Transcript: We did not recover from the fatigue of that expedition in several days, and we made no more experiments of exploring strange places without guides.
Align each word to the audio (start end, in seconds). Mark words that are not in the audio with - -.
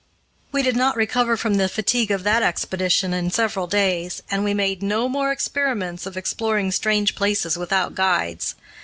We 0.51 0.63
did 0.63 0.75
not 0.75 0.95
recover 0.95 1.37
from 1.37 1.57
the 1.57 1.69
fatigue 1.69 2.09
of 2.09 2.23
that 2.23 2.41
expedition 2.41 3.13
in 3.13 3.29
several 3.29 3.67
days, 3.67 4.23
and 4.31 4.43
we 4.43 4.51
made 4.51 4.81
no 4.81 5.07
more 5.07 5.31
experiments 5.31 6.07
of 6.07 6.17
exploring 6.17 6.71
strange 6.71 7.13
places 7.13 7.55
without 7.55 7.93
guides. 7.93 8.55